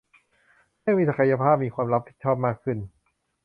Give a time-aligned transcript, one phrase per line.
[0.81, 2.77] ให้มีศักยภาพมีความรับผิดชอบมากขึ้น